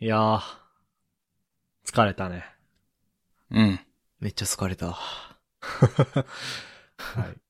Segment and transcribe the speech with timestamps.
[0.00, 0.40] いやー、
[1.86, 2.44] 疲れたね。
[3.50, 3.80] うん。
[4.18, 4.90] めっちゃ疲れた。
[5.60, 6.24] は
[7.28, 7.40] い。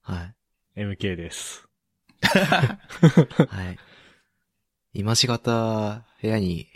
[0.00, 0.34] は
[0.76, 0.80] い。
[0.80, 1.68] MK です。
[2.22, 3.78] はい。
[4.94, 6.70] 今しがた部屋に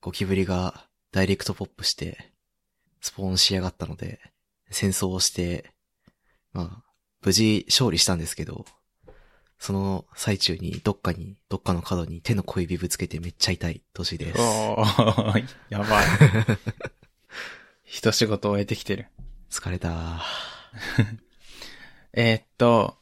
[0.00, 2.32] ゴキブリがダイレクトポップして
[3.00, 4.20] スポーンしやがったので
[4.70, 5.72] 戦争をして、
[6.52, 6.84] まあ、
[7.22, 8.66] 無事勝利したんですけど、
[9.58, 14.40] その最中にどっかに、どっかの角に手の小指ぶつけてめっちゃ痛い年です。
[14.40, 16.06] おー、やばい。
[17.84, 19.08] 一仕事終えてきてる。
[19.50, 20.22] 疲れた。
[22.12, 22.96] えーっと、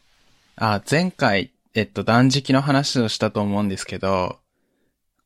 [0.57, 4.39] あ、前回、えっと、断食の話をしたと思うんですけど、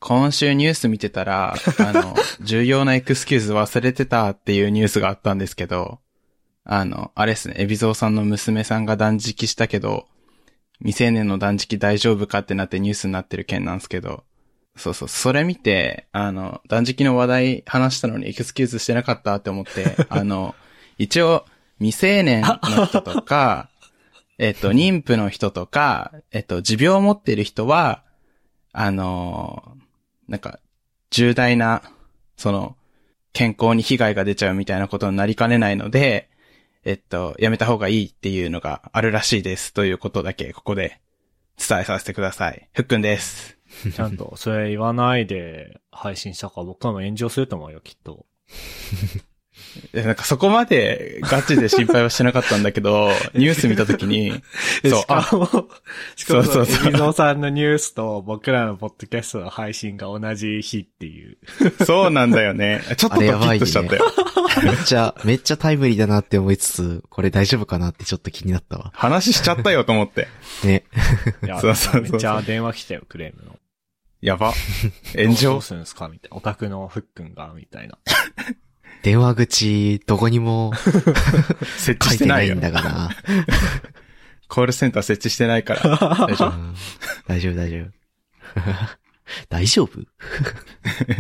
[0.01, 6.01] 今週ニュース見てたら、 あの、重要なエクスキューズ忘れてたっていうニュースがあったんですけど、
[6.65, 10.09] あの、あれですね、エビゾーさんの娘さんが断食したけど、
[10.81, 14.25] 未成年の断食大丈夫かってなってニュースになってる件なんですけど、
[14.77, 20.55] そうそう、それ見て、あの、断食の話題話したのにエクスキューズしてなかったって思って、 あの、
[20.97, 21.45] 一応、
[21.79, 23.69] 未成年の人とか、
[24.39, 28.03] えっと、妊婦の人とか、えっと、持病を持っている人は、
[28.73, 29.77] あの
[30.29, 30.61] なんか、
[31.11, 31.83] 重大な、
[32.37, 32.77] その、
[33.33, 36.30] 健康に被害が出ちゃうみたいなことになりかねないので、
[36.85, 39.75] えっと、やめた方がいいっていうのがあるらしいです。
[39.75, 41.01] ということだけ、ここで
[41.59, 42.69] 伝えさせてください。
[42.73, 43.59] ふっくんです。
[43.95, 48.27] ちゃんと、それ言わないで配信したか僕らも炎上すると思うよ、きっと。
[49.93, 54.43] えなんかそこまでガチで心配はしてなかったんだけど、 ニュース見たときに、
[54.83, 55.69] そうし、かも、
[56.17, 61.39] しかも、そうそうそうエビゾーさんのニュースと僕らのポッドキャストの配信が同じ日っていう。
[61.81, 62.83] あ、そうなんだよね。
[62.97, 64.05] ちょっとドキッとしちゃったよ。
[64.65, 68.91] めっちゃ、めっちゃタイムリーだなって思いつつ、これ大丈夫かなってちょっと気になったわ。
[68.95, 70.29] 話しちゃったよと思って。
[70.65, 70.85] ね。
[71.45, 73.57] いや、 そうそうそうそうめっちゃ電話来たよ、クレームの。
[74.21, 74.53] やば。
[75.17, 76.09] 炎ど上うするんですか？
[76.09, 76.37] みたいな。
[76.37, 77.97] オタクのふっくんが、みたいな。
[79.03, 80.73] 電話口、どこにも
[81.79, 82.61] 設置してないいん。
[82.61, 83.11] だがな。
[84.49, 85.81] コールセンター設置してないから。
[86.27, 86.57] 大丈夫。
[86.57, 86.75] うん
[87.27, 87.91] 大丈夫、大丈夫。
[89.49, 90.01] 大丈夫？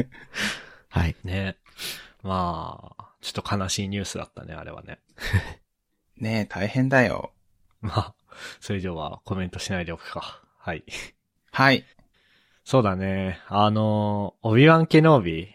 [0.91, 1.16] はい。
[1.25, 1.56] ね。
[2.22, 4.99] まあ、ちょっと悲しいニュースだったね、あれはね。
[6.16, 7.32] ねえ、大変だよ。
[7.81, 8.15] まあ、
[8.60, 10.43] それ以上はコメントしないでおくか。
[10.59, 10.84] はい。
[11.53, 11.84] はい。
[12.65, 13.41] そうだね。
[13.49, 15.49] あの、オビワン・ケノービ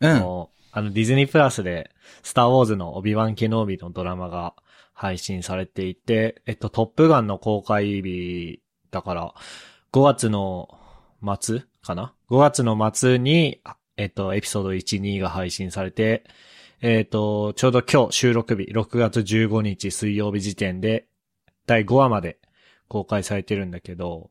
[0.00, 0.18] うん。
[0.20, 1.90] の、あの、ディズニープラスで、
[2.22, 4.54] スター・ウォーズのオビワン・ケノービのドラマが
[4.92, 9.34] 配信されていて、えっと、トップガンの公開日だから、
[9.92, 10.68] 5月の
[11.40, 13.60] 末かな ?5 月の末に、
[13.96, 16.24] えっと、エピソード1、2が配信されて、
[16.80, 21.06] えっと、ちょうど今日収録日、6月15日水曜日時点で、
[21.66, 22.38] 第5話まで
[22.88, 24.30] 公開されてるんだけど、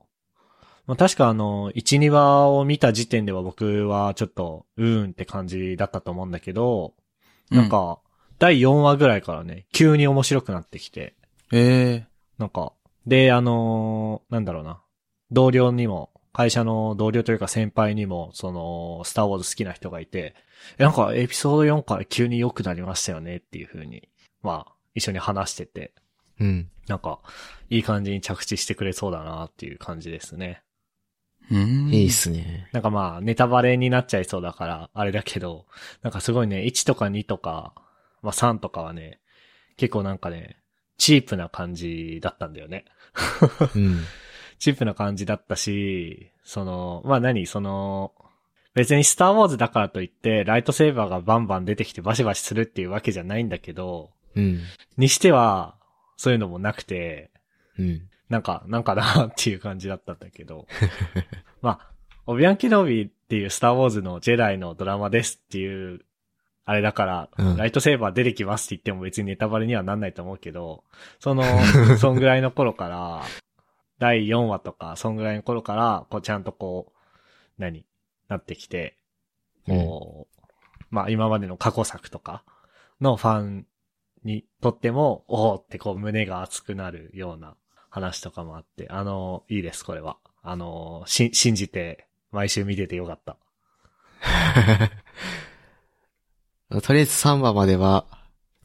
[0.88, 6.94] まあ、確かあの、1、2話を見た時点では僕はちょっと、うーんって感じだったと思うんだけど、
[7.52, 8.00] なんか、
[8.40, 11.16] 第4話ぐらいからね、急に面白くなってきて、
[11.52, 12.72] うん、えなんか、
[13.06, 14.82] で、あのーなんだろうな、
[15.30, 20.36] 同僚にも、会社の同僚というか先輩にも、その、スターウォーズ好きな人がいて、
[20.78, 24.08] えなんかエピソード4から急に良くなりましたよねっていう風に、
[24.42, 25.94] まあ、一緒に話してて、
[26.40, 26.70] うん。
[26.88, 27.20] なんか、
[27.70, 30.62] いい感じに着地してくれそうだなっていう感じですね。
[31.52, 31.56] ー。
[31.56, 31.94] うん。
[31.94, 32.70] いいっすね。
[32.72, 35.66] なんかまあ、ネタバレになっちゃいそうだから、あれだけど、
[36.02, 37.74] なんかすごいね、1とか2とか、
[38.22, 39.20] まあ3とかはね、
[39.78, 40.58] 結構なんかね、
[40.98, 42.86] チープな感じだったんだよね。
[43.76, 44.00] うん。
[44.60, 48.14] チープな感じだったし、その、まあ何その、
[48.74, 54.62] 別にスターウォーズだからといって、ライトセーバーがバンバン出てきてバシバシするっていうわけじゃないんだけど、うん。
[54.98, 55.76] にしては、
[56.16, 57.32] そういうのもなくて、
[57.80, 58.10] うん。
[58.30, 60.68] なんか、なんかなっていう感じだったんだけど。
[61.62, 61.92] まあ、
[62.26, 66.02] オビアン・ケノビっていうスター・ウォーズのジェダイのドラマですっていう、
[66.66, 67.58] あれだから、うん。
[67.58, 70.84] ライトセーバー出てきますって言っても別にネタバレにはなんないと思うけど、
[71.20, 71.44] その、
[71.98, 73.24] そんぐらいの頃から、
[74.00, 76.98] 第4話とか、そんぐらいの頃から、こうちゃんとこう、
[77.58, 77.86] 何？
[78.28, 78.98] なってきて、
[79.66, 80.44] こう、
[80.90, 82.44] まあ今までの過去作とか
[83.02, 83.68] のファン
[84.24, 87.56] にとっても、おーってこう胸が熱くなるような
[87.98, 90.18] 話とかもあって、あの、いいです、これは。
[90.44, 93.38] あの、し、信じて、毎週見ててよかった。
[96.82, 98.06] とりあえず3話までは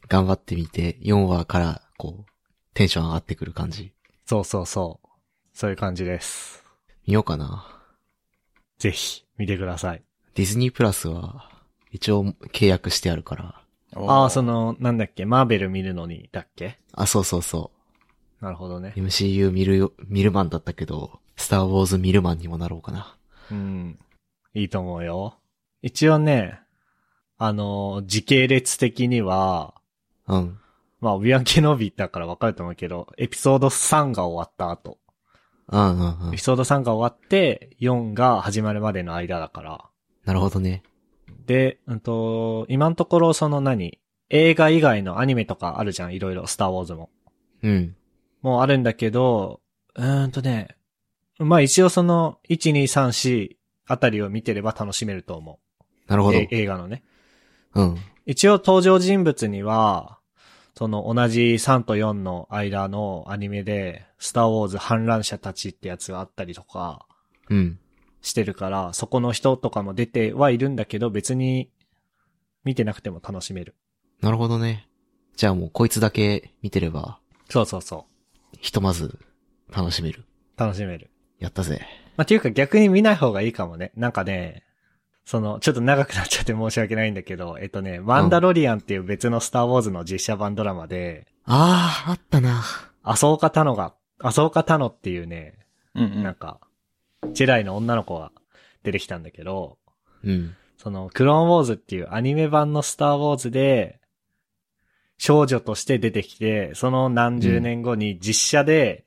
[0.08, 2.30] 頑張ってみて、4話からこう、
[2.74, 3.92] テンション上がってくる感じ。
[4.26, 5.08] そうそうそう。
[5.54, 6.62] そういう感じです。
[7.06, 7.66] 見ようかな。
[8.78, 10.02] ぜひ、見てください。
[10.34, 11.48] ディズニープラスは、
[11.90, 13.62] 一応契約してあるから。
[13.94, 16.78] ああ、その、なんだっけ、マーベル見るのに、だっけ？
[16.92, 17.70] あ、そうそうそ
[18.42, 19.00] なるほどねう。。
[19.00, 23.16] MCU 見るよ、見るマンだったけど、スターウォーズ見るマンにもなろうかな。
[23.52, 23.98] うん。
[24.52, 25.38] いいと思うよ。
[25.80, 26.58] 一応ね、
[27.38, 29.74] あの、時系列的には、
[30.26, 30.58] うん。
[31.00, 34.98] まあ、オビワンケノビーだからわかると思うけど、エピソード3が終わった後、
[35.68, 36.38] うんうんうんエピ。
[36.38, 39.84] ソード3が終わって、4が始まるまでの間だから。
[40.24, 40.82] なるほどね。
[41.46, 44.00] で、うんと、今のところその何？
[44.30, 47.10] 映画以外のアニメとかあるじゃん、いろいろ、スターウォーズも。
[47.62, 47.96] うん。
[48.42, 49.60] もうあるんだけど、
[49.94, 50.76] うーんとね、
[51.38, 53.56] まあ一応その、1、2、3、4
[53.86, 55.84] あたりを見てれば楽しめると思う。
[56.08, 56.48] なるほどえ。
[56.50, 57.04] 映画のね。
[57.74, 57.96] うん。
[58.26, 60.18] 一応登場人物には、
[60.74, 67.06] その同じ3と4の間のアニメで、スターウォーズ反乱者たちってやつがあったりとか
[67.48, 67.78] うん。
[68.22, 71.70] してるから、そこの人とかも出てはいるんだけど、別に
[72.64, 73.74] 見てなくても楽しめる。
[74.20, 74.88] なるほどね。
[75.36, 77.18] じゃあもうこいつだけ見てれば、
[77.48, 78.06] そうそうそ
[78.62, 79.18] ひとまず
[79.70, 80.24] 楽しめる。
[80.56, 80.60] う。
[80.60, 81.10] 楽しめる。
[81.40, 81.86] やったぜ。
[82.16, 83.90] まあ、っていうか逆に見ない方がいいかもね。
[83.96, 84.62] なんかね、
[85.24, 92.62] その、ちょっと長くなっちゃって 申し訳ないんだけど、えっとね、マンダロリアンっていう別のスターウォーズの実写版ドラマで、ああ、あったな。
[93.02, 95.58] アソーカタノが、アソーカタノっていうね、
[95.96, 96.22] うんうん。
[96.22, 96.60] なんか、
[97.32, 98.30] ジェダイの女の子が
[98.84, 99.78] 出てきたんだけど、
[100.22, 100.54] うん。
[100.76, 104.00] その、クローンウォーズっていうアニメ版のスターウォーズで、
[105.22, 109.04] 少女として出てきて、その何十年後に実写で、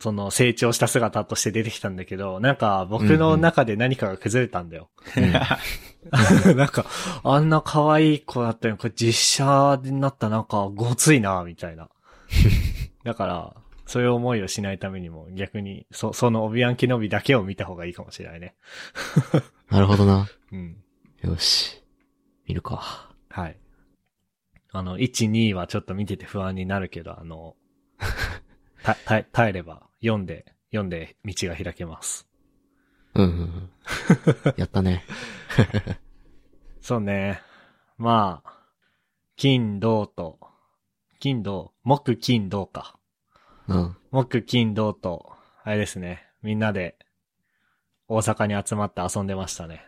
[0.00, 4.90] その成長した姿として出てきたんだけど、なんか僕の中で何かが崩れたんだよ。
[6.56, 6.84] なんか、
[7.22, 9.12] あんな可愛い子だったのに、これ実
[9.44, 11.90] 写になったなんかごついな、みたいな。
[13.04, 13.54] だから、
[13.86, 18.56] そういう思いをしないためにも逆に、そ、そのオビアンキノビだけを見た方がいいかもしれないね。
[19.70, 20.28] なるほどな。
[20.50, 20.76] うん。
[21.20, 21.84] よし。
[22.48, 23.12] 見るか。
[23.28, 23.56] はい。
[24.72, 27.56] あの、1、2はちょっと見てて不安になるけど、あの、
[28.82, 32.26] た、た、耐えれば、読んで、読んで道が開けます。
[33.14, 33.70] うんうんうん。
[34.56, 35.04] やったね。
[36.80, 37.42] そうね。
[37.98, 38.52] まあ、
[39.36, 40.38] 金、銅と、
[41.20, 42.98] 金、銅、木、金、銅か。
[43.68, 43.96] うん。
[44.10, 45.32] 木、金、銅と、
[45.62, 46.26] あれですね。
[46.42, 46.96] みんなで、
[48.08, 49.84] 大阪に集まって遊んでましたね。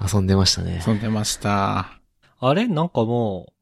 [0.00, 0.82] 遊んでましたね。
[0.86, 2.00] 遊んでました。
[2.40, 2.66] あれ？
[2.66, 3.52] なんかも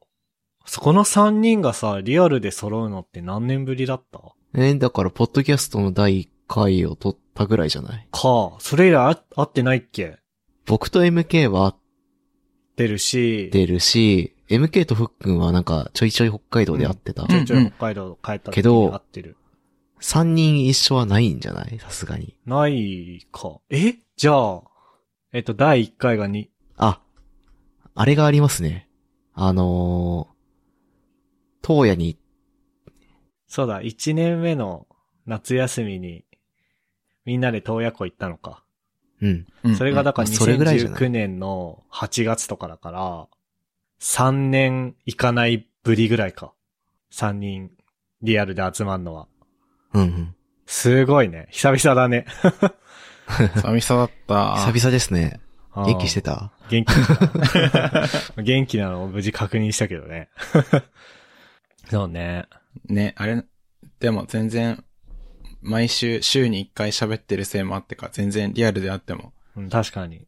[0.65, 4.19] そこの3人がさ、リアルで揃うのって何年ぶりだった？
[4.53, 8.07] えーだから、ポッドキャストの第1回を撮ったぐらいじゃない？
[8.11, 10.17] か、それ以来あ会ってないっけ？
[10.65, 11.75] 僕と MK は
[12.75, 17.23] 出るし、てるし、MK とふっくんはなんかちょいちょい北海道で会ってた。
[17.23, 19.37] うんちょいちょい北海道帰った時けどに会ってる。
[20.01, 21.79] 3人一緒はないんじゃない？
[21.79, 22.35] さすがに。
[22.45, 23.59] ないか。
[23.69, 23.95] え？
[24.15, 24.61] じゃあ、
[25.33, 26.99] えっと、第1回がに、あ、
[27.95, 28.87] あれがありますね。
[29.33, 30.30] あのー、
[31.65, 32.17] 東野に、
[33.47, 34.87] そうだ、1年目の
[35.25, 36.25] 夏休みに、
[37.25, 38.63] みんなで洞爺湖行ったのか。
[39.21, 39.47] うん。
[39.63, 43.27] うんそれがだからまあそれぐらいじゃない2019年の8月とかだから、
[43.99, 46.53] 3年行かないぶりぐらいか。
[47.11, 47.71] 3人、
[48.21, 49.27] リアルで集まんのは。
[49.93, 50.35] うんうん。
[50.65, 51.47] すごいね。
[51.51, 52.25] 久々だね。
[53.27, 54.55] 久々だった。
[54.71, 55.39] 久々ですね。
[55.75, 56.51] 元気してた？
[56.69, 56.93] 元気
[58.41, 60.29] 元気なのを無事確認したけどね。
[61.91, 62.45] そうね。
[62.85, 63.43] ね、あれ、
[63.99, 64.81] でも全然、
[65.61, 69.33] 毎週、週に1回喋ってるせいもあってか、全然リアルであっても。
[69.57, 70.25] うん、確かに。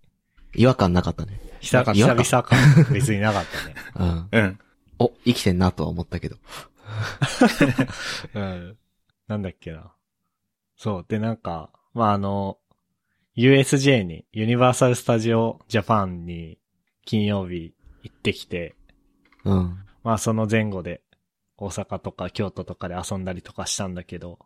[0.54, 1.39] 違和感なかったね。
[1.62, 2.56] 久々違和感久々か。
[2.92, 4.28] 別になかったね。
[4.33, 4.42] うん。
[4.42, 4.59] うん。
[4.99, 6.35] お、生きてんなとは思ったけど。
[8.33, 8.78] うん。
[9.30, 9.94] なんだっけな。
[10.76, 11.06] そう。
[11.07, 12.57] で、なんか、まあ、あの、
[13.38, 16.59] USJ に、ユニバーサル・スタジオ・ジャパンに、
[17.06, 18.76] 金曜日行ってきて、
[19.45, 19.78] うん。
[20.04, 21.02] まあ、その前後で、
[21.57, 24.40] 大阪とか京都とかで遊んだりとかしたんだけど、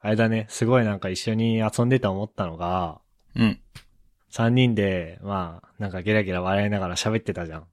[0.00, 3.00] あれだね、すごいなんか一緒に遊んでて思ったのが、
[3.36, 3.60] うん。
[4.30, 7.60] 三人で、まあ、なんかゲラゲラ笑いながら喋ってたじゃん。
[7.60, 7.66] う。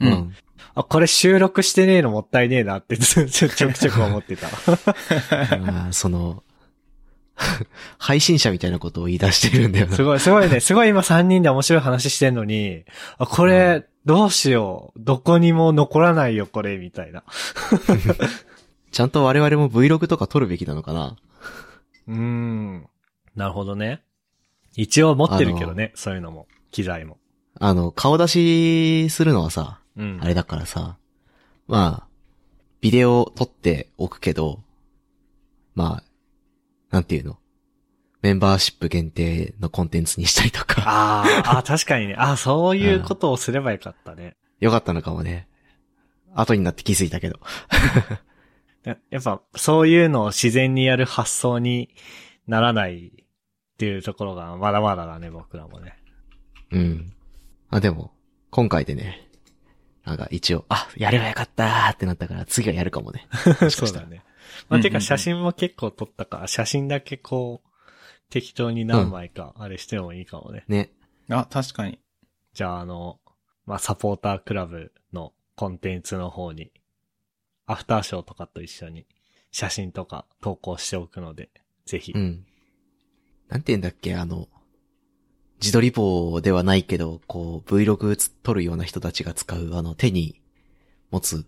[0.00, 0.34] うんん。
[0.74, 4.48] あ、これ収録してねえのもったいねえなってちょちょちょくちょく思ってた。
[5.58, 6.44] ま あ、その、
[7.98, 10.02] 配信者みたいなことを言い出してるんだよなす。
[10.02, 10.60] ごい、すごいね。
[10.60, 12.84] すごい今三人で面白い話してんのに、
[13.18, 15.00] あ、これ、どうしよう。
[15.00, 17.24] どこにも残らないよ、これ、みたいな。
[18.90, 21.16] ちゃんと我々も Vlog とか撮るべきなのかな
[22.08, 22.86] うーん。
[23.34, 24.02] なるほどね。
[24.74, 26.46] 一応持ってるけどね、そういうのも。
[26.70, 27.18] 機材も。
[27.58, 30.18] あの、顔出しするのはさ、うん。
[30.22, 30.96] あれだからさ、
[31.66, 32.06] まあ、
[32.80, 34.60] ビデオ撮っておくけど、
[35.74, 36.02] まあ、
[36.90, 37.38] なんていうの？
[38.22, 42.16] メンバーシップ限定のコンテンツにしたりとか、あーあ、 確かにね。
[42.18, 44.36] あそういうことをすればよかったね。
[44.58, 45.48] よかったのかもね。
[46.34, 47.38] 後になって気づいたけど。
[48.84, 51.90] ややっぱ、そういうのを自然にやる発想に
[52.46, 55.96] ならないっていうところがまだまだだね、僕らもね。
[56.70, 57.12] うん。
[57.70, 58.12] あ、でも、
[58.50, 59.28] 今回でね、
[60.04, 63.26] なんか一応、あ、やればよかったーってなったから次はやるかもね。
[63.70, 64.22] そうだね。
[64.68, 67.68] まあ、てか写真も結構撮ったから、写真だけこう、
[68.30, 70.64] 適当に何枚かあれしてもいいかもね。
[70.68, 70.90] ね。
[71.28, 72.00] あ、確かに。
[72.54, 73.20] じゃあ、あの、
[73.66, 76.72] まあ、サポータークラブのコンテンツの方に、
[77.66, 79.06] アフターショーとかと一緒に
[79.50, 81.50] 写真とか投稿しておくので、
[81.84, 82.12] ぜひ。
[82.12, 82.46] うん。
[83.48, 84.48] なんて言うんだっけ、あの、
[85.60, 90.40] 自撮り棒ではないけど、こう、Vlog 撮るような人たちが使う、あの、手に
[91.10, 91.46] 持つ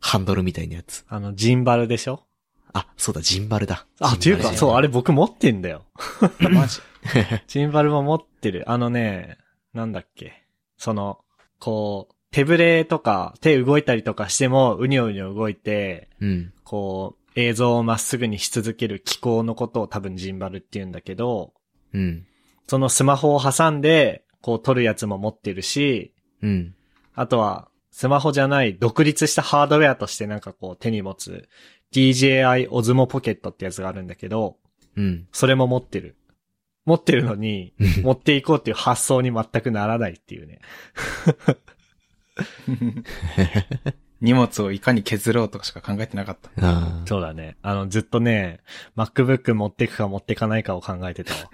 [0.00, 1.04] ハンドルみたいなやつ。
[1.08, 2.27] あの、ジンバルでしょ？
[2.72, 3.86] あ、そうだ、ジンバルだ。
[4.00, 4.88] あ、っていうか、そう、あれ。
[4.88, 5.84] れ僕持ってんだよ。
[6.50, 6.80] マジ？
[7.46, 8.70] ジンバルも持ってる。
[8.70, 9.38] あのね、
[9.72, 10.44] なんだっけ。
[10.76, 11.18] その、
[11.58, 16.52] こう、手ぶれとか、手動いたりとかしても、うにょうにょ動いて、うん。
[16.64, 21.52] こう、映像をまっすぐにし続ける機構のことを多分ジンバルって言うんだけど、
[21.92, 22.26] うん。
[22.66, 26.74] そのスマホを挟んで、こう撮るやつも持ってるし、うん。
[27.14, 31.48] あとは、スマホじゃない独立したハードウェアとしてなんかこう手に持つ
[31.92, 34.56] DJI Osmo Pocket ってやつがあるんだけど、
[34.96, 35.28] うん。
[35.32, 36.16] それも持ってる。
[36.84, 40.60] 持ってるのに、持っていこうっていう発想に全くならないっていうね。
[44.20, 46.50] 荷物をいかに削ろうとかしか考えてなかった。
[46.60, 47.56] あそうだね。
[47.62, 48.60] あの、ずっとね、
[48.96, 51.50] MacBook 持っていくか持っていかないかを考えてたわ。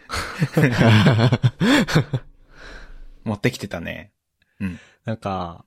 [0.80, 1.40] あ。
[3.24, 4.12] 持ってきてたね。
[5.04, 5.64] なんか、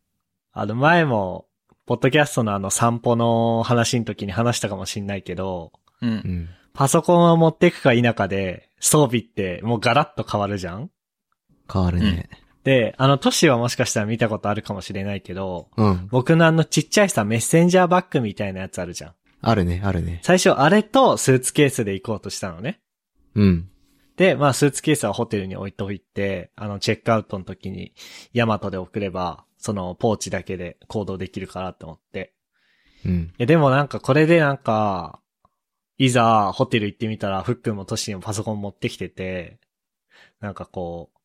[0.54, 1.46] あの前も、
[1.88, 6.06] ポッドキャストのあの散歩の話の時に話したかもしんないけど、う。
[6.06, 6.50] うんん。
[6.74, 10.92] パソコンを持っていくか否かで、装備ってもうガラッと変わるじゃん？
[11.72, 12.30] 変わるね。
[12.66, 16.08] で、あの、トシはもしかしたら見たことあるかもしれないけど、うん。
[16.12, 19.14] 僕のあのちっちゃいさ、メッセンジャーバッグみたいなやつあるじゃん。
[19.42, 20.20] あるね、あるね。
[20.24, 22.82] 最初あれとスーツケースで行こうとしたのね。
[23.34, 23.70] うん。
[24.18, 27.94] で、まあ、スーツケースはホテルに置いておいて、あの、チェックアウトの時に、
[28.34, 32.34] ヤマトで送れば、その、ポーチだけで行動できるからって思って。
[33.06, 33.22] うん。
[33.32, 35.20] いや、でもなんか、これでなんか、
[35.98, 39.60] いざ、ホテル行ってみたら、フックンもトシもパソコン持ってきてて、
[40.40, 41.18] なんかこう、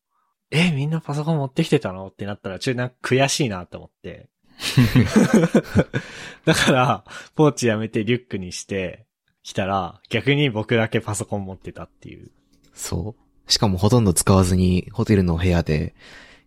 [0.51, 4.29] え、みんなパソコン持ってきてたのってなったら、ちょっとなんか悔しいなって思って。
[6.45, 7.03] だから、
[7.35, 9.05] ポーチやめてリュックにして、
[9.43, 12.31] 来たら、逆に僕だけパソコン持ってたっていう。
[12.73, 13.51] そう。
[13.51, 15.95] しかもほとんど使わずに、ホテルの部屋で、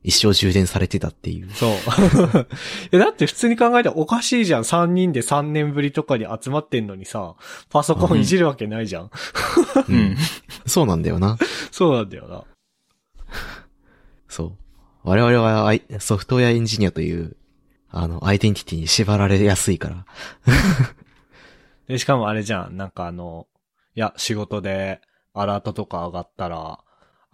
[0.06, 1.50] 一生充電されてたっていう。
[1.50, 1.70] そう。
[2.92, 4.62] え、だって普通に考えたらおかしいじゃん。
[4.62, 7.34] 3人で3年ぶりとかに集まってんのにさ、
[7.70, 9.04] パソコンいじるわけないじゃん。
[9.06, 9.10] う
[9.88, 10.16] うんん。
[10.64, 11.36] そうなんだよな。
[11.72, 12.44] そうなんだよな。
[14.28, 14.52] そう。
[15.02, 17.36] 我々はソフトウェアエンジニアという、
[17.90, 20.06] あの、アイデンティティに縛られやすいから。
[21.88, 22.76] で、しかもあれじゃん。
[22.76, 23.48] なんかあの、
[23.96, 25.00] いや、仕事で
[25.34, 26.78] アラートとか上がったら、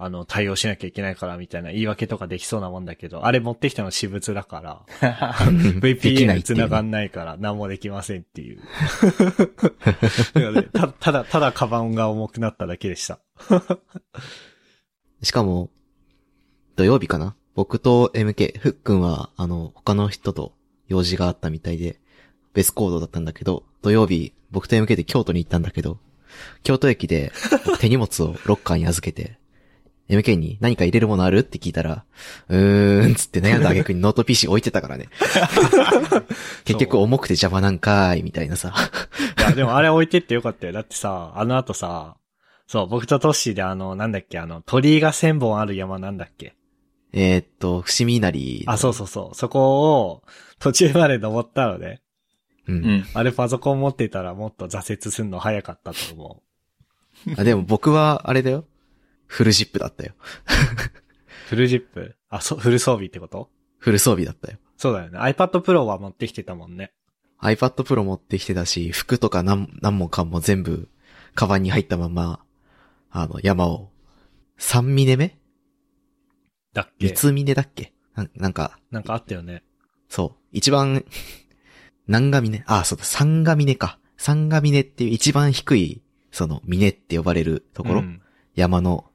[0.05, 4.83] あの、対応しなきゃいけないからみたいな言い訳とかできそうなもんだけど、あれ持ってきたの私物だから、
[5.81, 8.61] VPN 繋がんないから何もできませんっていう。
[10.73, 13.21] たただ、ただカバンが重くなっただけでした。
[15.23, 15.71] しかも、
[16.75, 17.37] 土曜日かな？
[17.55, 20.55] 僕と MK、ふっくんは、あの、他の人と
[20.89, 22.01] 用事があったみたいで、
[22.55, 25.99] 別行動だったんだけど、土曜日、僕と MK で京都に行ったんだけど、
[26.63, 27.33] 京都駅で
[27.67, 29.39] 僕手荷物をロッカーに預けて、
[30.09, 31.39] MK に何か入れるものある？
[31.39, 32.05] って聞いたら、
[32.49, 35.09] うーん、つって悩んだ挙句にノート PC 置いてたからね。
[36.65, 38.75] 結局重くて邪魔なんかーい、みたいなさ。
[39.39, 40.73] いや、でもあれ置いてってよかったよ。
[40.73, 42.17] だってさ、あの後さ、
[42.67, 46.55] そう、僕とトッシーであの、なんだっけ、あの、鳥居が千本ある山なんだっけ？
[47.15, 48.65] えーっと、伏見稲荷。
[48.67, 49.35] あ、そうそうそう。
[49.37, 50.23] そこを、
[50.59, 52.01] 途中まで登ったのね。
[52.67, 52.73] う。
[52.73, 53.07] うんん。
[53.15, 56.43] あれパソコン持ってたらもっと挫折すんの早かったと思
[57.37, 58.65] あ、でも僕は、あれだよ。
[59.33, 60.13] フルジップだったよ。
[60.15, 60.23] う。
[61.49, 62.17] フルジップ？
[62.29, 63.49] あ、そ、フル装備ってこと？
[63.79, 64.59] フル装備だったよ。
[64.77, 65.19] そうだよね。
[65.19, 66.93] iPad Pro は持ってきてたもんね。
[67.41, 70.91] iPad Pro 持ってきてたし、服とか何、何もかも全部、
[71.35, 72.45] カバンに入ったまま、
[73.11, 73.91] あの、山を、
[74.59, 75.39] 3峰目？
[76.75, 77.09] だっけ？
[77.09, 77.95] 三つ峰だっけ？
[78.15, 79.63] なんなんか、なんかあったよね。
[80.11, 80.41] そう。
[80.53, 81.05] 一番、
[82.07, 82.63] 何が峰？
[82.67, 83.99] あ、そうだ、三が峰か。
[84.19, 88.21] 三が峰っていう一番低い、その、峰って呼ばれるところ、うん
[88.55, 89.11] 山の、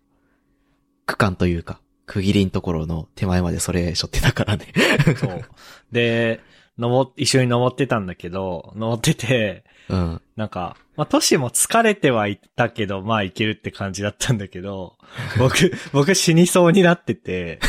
[1.07, 4.67] 区間というか、区切りのところの手前までそれ背負ってたからね。
[5.17, 5.41] そう。
[5.91, 6.41] で、
[6.77, 10.21] 登っ、一緒に登ってたんだけど、登ってて、うん。
[10.35, 14.97] なんか、まあ、トシも疲れてはいたけど、まあ、いけるって感じだったんだけど、
[15.37, 17.59] 僕、 僕死にそうになってて、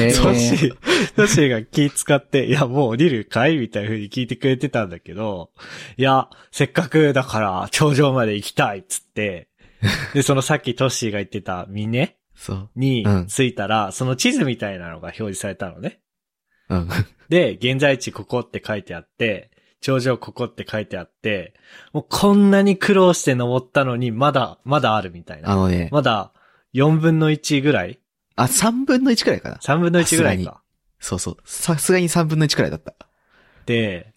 [0.00, 0.74] えートシ、
[1.14, 5.50] トシが気使って、いや、もう降りるかいみたいな風に聞いてくれてたんだけど、
[5.96, 9.48] いや、せっかくだから、頂上まで行きたいっつって、
[10.14, 12.70] で、そのさっきトッシーが言ってた峰そう。
[12.76, 16.00] にうん着いたら、その地図みたいなのが表示されたのね。
[16.68, 16.88] うん。
[17.28, 19.50] で、現在地ここって書いてあって、
[19.80, 21.54] 頂上ここって書いてあって、
[21.92, 25.50] もうこんなに苦労して登ったのに、まだ、まだあるみたいな。
[25.50, 26.32] あのね、まだ、
[26.74, 27.98] 4分の1ぐらい？
[28.36, 29.56] あ、3分の1くらいかな。
[29.56, 30.62] ?3 分の1ぐらいさか。
[30.98, 31.36] そうそう。
[31.44, 32.94] さすがに3分の1くらいだった。
[33.66, 34.12] で、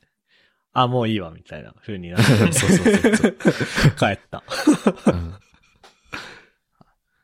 [0.73, 2.23] あ、もういいわ、みたいな風になって、
[2.53, 3.35] そうそうそうそう。
[3.97, 4.43] 帰った。
[5.07, 5.35] うん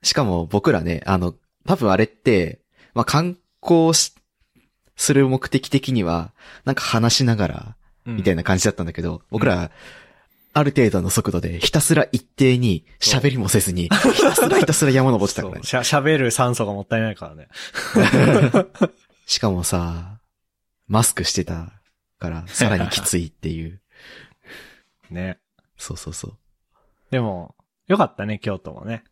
[0.05, 1.33] しかも僕らね、あの、
[1.65, 2.62] 多分あれって、
[2.93, 4.13] まあ、観光し、
[4.95, 6.31] する目的的には、
[6.63, 8.41] なんか話しながら、みたいな。
[8.41, 9.71] な感じだったんだけど、僕ら、
[10.53, 17.50] ある程度の速度でひたすら一定に喋りもせずに、ひたすらひたすら山登ってたからね喋る酸素がもったいないからね。
[19.25, 20.19] しかもさ、
[20.88, 21.74] マスクしてた
[22.19, 23.81] から、さらにきついっていう。
[25.09, 25.39] ね。
[25.77, 26.38] そうそうそう。
[27.09, 27.55] でも、
[27.88, 29.03] よかったね、京都もね。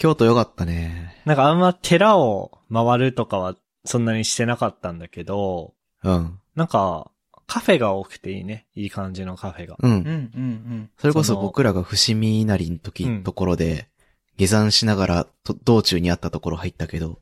[0.00, 1.14] 京都よかったね。
[1.26, 3.54] なんかあんま寺を回るとかは
[3.84, 6.38] そんなにしてなかったんだけど、うん。
[6.54, 7.10] なんか、
[7.46, 8.66] カフェが多くていいね。
[8.74, 9.76] いい感じのカフェが。
[9.78, 9.98] うんうん、。
[9.98, 13.90] うん、それこそ僕らが伏見稲荷の時、うんところで、
[14.38, 17.20] 下山しながらと道中にあったところ入ったけど、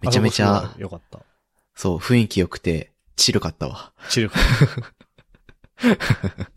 [0.00, 1.20] めちゃめちゃあそこすごい、よかった。
[1.74, 3.92] そう、雰囲気良くて、チルかったわ。
[4.08, 4.38] チルカ。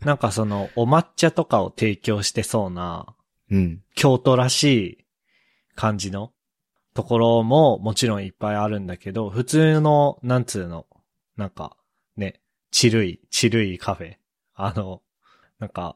[0.00, 3.04] なんかその、お抹茶とかを提供してそうな、
[3.50, 3.82] うん。
[3.94, 5.04] 京都らしい
[5.78, 6.32] 感じの
[6.92, 10.86] ところももちろんいっぱいあるんだけど、普通の、なんつうの、
[11.36, 11.76] なんか、
[12.16, 12.40] ね、
[12.72, 14.16] チルい、チルいカフェ。
[14.54, 15.02] あの、
[15.60, 15.94] なんか、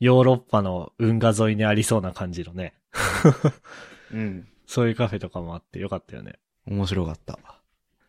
[0.00, 2.74] ヨーロッパの運河沿いにありそうな感じのね。
[4.12, 4.48] うん。
[4.66, 6.40] そういうカフェとかもあってよかったよね。
[6.66, 7.38] 面白かった。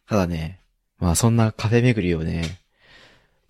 [0.08, 0.64] ただね、
[0.98, 2.60] まあそんなカフェ巡りをね、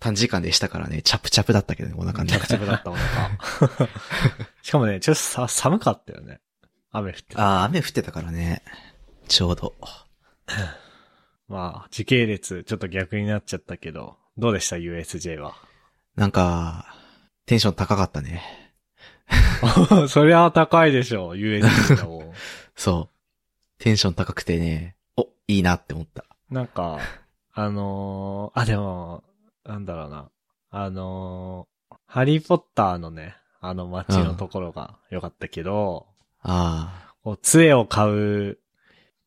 [0.00, 2.40] 短時間でしたからね、チャプチャプだったけどね、お腹ねめちゃ。
[2.40, 3.88] くちゃだったお腹。
[4.60, 6.42] しかもね、ちょっとさ、寒かったよね。
[6.90, 7.42] 雨降ってた。
[7.42, 8.62] ああ、雨降ってたからね。
[9.28, 9.74] ちょうど。
[11.48, 15.54] まあ、時系列ちょっと逆になっちゃったけど、どうでした ?USJ は？
[16.16, 16.94] なんか、
[17.46, 18.42] テンション高かったね。
[20.08, 22.32] そりゃ高いでしょ、USJ だもん。
[22.74, 23.18] そう。
[23.78, 26.24] テンション高くてね、お、いいなって思った。
[26.50, 26.98] なんか、
[27.52, 29.22] あのーあ、でも、
[29.64, 30.30] なんだろうな。
[30.70, 36.06] あのーハリーポッターのね、あの街のところが良かったけど、
[36.42, 38.58] あこう杖を買う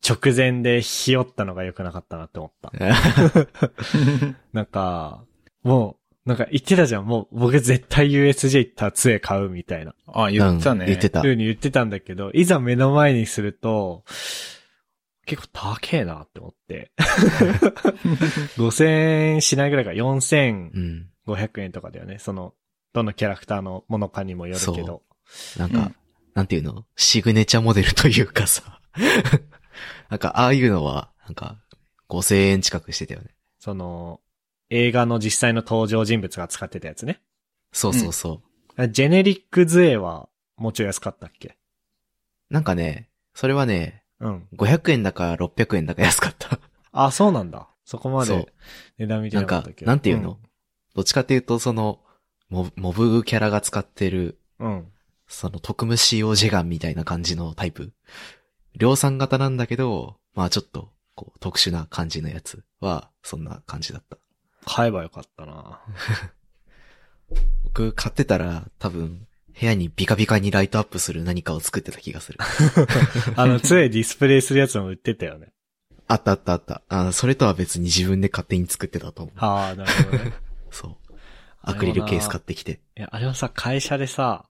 [0.08, 2.72] 直前でひよったのが良くなかったなって思った。
[2.80, 3.48] あ。
[4.54, 5.24] なんか、
[5.64, 7.06] もう、なんか言ってたじゃん。
[7.06, 9.94] もう僕絶対 USJ 行ったら杖買うみたいな。
[10.08, 10.82] あ、言ってたね。
[10.82, 11.28] うん言ってたふ。
[11.28, 14.04] うに言ってたんだけど、いざ目の前にすると、
[15.26, 16.92] 結構高えなって思って。
[18.58, 18.86] 5000
[19.36, 21.10] 円しないぐらいか、4500うん。
[21.58, 22.18] 円とかだよね。
[22.20, 22.54] その、
[22.94, 25.04] どのキャラクターのものかにもよるけど。
[25.58, 25.96] なんか、うん
[26.34, 26.86] なんていうの？
[26.96, 28.80] シグネチャーモデルというかさ。
[30.10, 31.58] なんか、ああいうのは、なんか、
[32.10, 33.30] 5000円近くしてたよね。
[33.60, 34.20] その、
[34.70, 37.22] 映画の実際の登場人物が使ってたやつね。
[37.72, 38.42] そうそうそ
[38.78, 38.82] う。
[38.82, 41.58] あジェネリック杖はもうちょい安かったっけ？
[42.50, 44.48] なんかね、それはね、うん。
[44.56, 46.60] 500円だか600円だか安かった。
[46.92, 47.68] あ、そうなんだ。
[47.86, 48.54] そこまで
[48.98, 49.92] 値段見てなかったけど。
[49.92, 50.38] なんかなんていうの？
[50.96, 52.02] どっちかっていうと、その、
[52.50, 54.88] モブモブキャラが使ってる、うん。
[55.32, 55.36] うん。
[55.36, 57.94] その特務仕様ジェガンみたいな感じのタイプ。
[58.76, 64.18] 量産型なんだけど、まあちょっと、こう、特殊な感じのやつは、そんな感じだった。
[64.66, 65.82] 買えばよかったな。
[67.66, 69.28] 僕、買ってたら、多分、
[69.60, 72.40] 部屋にビカビカにライトアップする何かを作ってた気がする。
[73.36, 75.52] あの、杖ディスプレイするやつも売ってたよね。
[76.08, 76.82] あったあったあった。
[76.90, 79.40] あそれとは別に自分で勝手に作ってたと思う。
[79.40, 80.34] はあ、なるほどね。
[80.72, 81.14] そう。
[81.62, 82.82] アクリルケース買ってきて。
[82.98, 84.46] いや、あれはさ、会社でさ、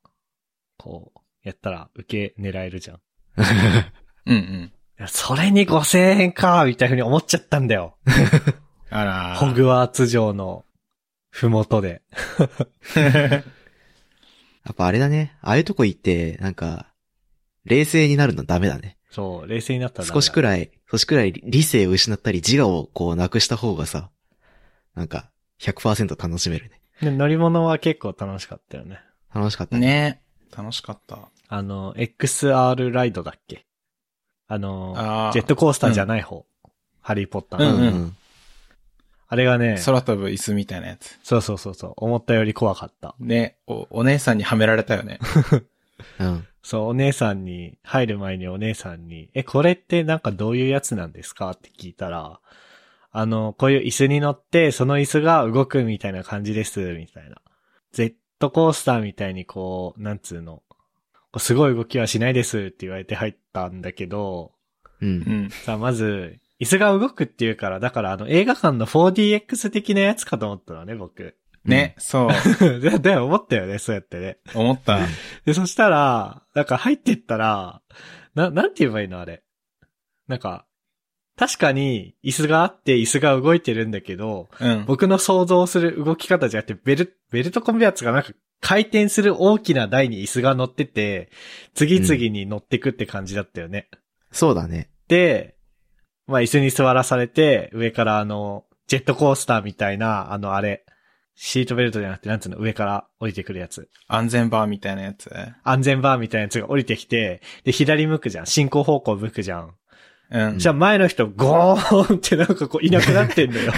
[0.81, 2.97] こう、やったら受け狙えるじゃん。
[2.97, 2.99] い
[4.25, 4.71] うんうん。
[4.97, 7.97] や、それに5000円か、みたいな風に思っちゃったんだよ。
[8.89, 9.37] あらー。
[9.37, 10.65] ホグワーツ城の、
[11.29, 12.01] ふもとで。
[12.97, 13.43] や
[14.71, 15.37] っぱあれだね。
[15.41, 16.87] ああいうとこ行って、なんか、
[17.63, 18.97] 冷静になるのダメだね。
[19.11, 24.09] そう、冷静になったらダメだ少しくらい、少しくらい理性を失ったり自我をこうなくした方がさ、
[24.95, 26.81] なんか、100%楽しめるね。
[27.01, 28.99] で乗り物は結構楽しかったよね。
[29.33, 29.87] 楽しかったね。
[29.87, 30.21] ね
[30.55, 31.19] 楽しかった。
[31.47, 33.65] あの、XR ライドだっけ？
[34.47, 36.45] あの、あージェットコースターじゃない方。
[37.01, 37.75] ハリーポッターの。
[37.75, 38.17] うんうん。
[39.27, 41.17] あれがね、空飛ぶ椅子みたいなやつ。
[41.23, 43.15] そうそうそうそう、思ったより怖かった。
[43.19, 45.19] ね、お、お姉さんにはめられたよね。
[46.19, 46.47] うん。
[46.63, 51.51] そう、お姉さんに、入る前にお姉さんに、え、これってなんかどういうやつなんですか？
[51.51, 52.39] って聞いたら、
[53.13, 57.37] あの、こういう椅子に乗って、その椅子が動くみたいな感じです、みたいな。
[58.41, 60.63] トコースターみたいにこう、なんつうの、
[61.37, 64.51] すごい動きはしないですって言われて入ったんだけど、
[65.01, 65.05] う。
[65.05, 65.49] うんん。
[65.49, 71.35] さあ、まず、椅子が動くっていうから、だからあの映画館の 4DX 的なやつかと思ったのね、僕。
[71.63, 72.29] ね、そう。
[72.81, 74.37] で、で、思ったよね、そうやってね。
[74.53, 74.99] 思った。
[75.45, 77.81] で、そしたら、なんか入ってったら、
[78.35, 79.43] な、なんて言えばいいのあれ。
[80.27, 80.65] なんか、
[81.37, 84.85] 確かに椅子があって椅子が動いてるんだけど、うん。
[84.85, 91.31] 僕の想像する動き方じゃなくて、ベル、ベルトコンベアツがなんか回転する大きな台に椅子が乗ってて、
[91.73, 93.89] 次々に乗ってくって感じだったよね。
[94.31, 94.91] そうだね。
[95.07, 95.55] で、
[96.27, 100.85] まあ椅子に座らされて、上からあの、ジェットコースターみたいな、あのあれ、
[101.35, 103.89] シートベルトじゃなくて、なんつうの、上から降りてくるやつ。
[104.07, 105.31] 安全バーみたいなやつ。
[105.63, 108.45] 安全バーみたいなやつが降りてきて、で、左向くじゃん。
[108.45, 109.75] 進行方向向くじゃん。
[110.31, 110.57] うん。
[110.59, 113.73] じゃあ前の人、ゴーンってなんかこういなくなってんだよ。